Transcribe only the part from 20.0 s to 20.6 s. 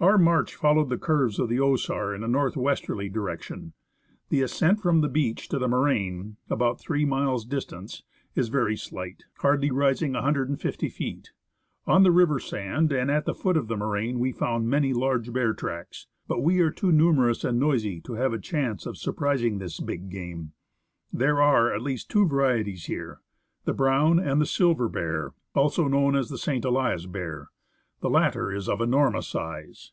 game.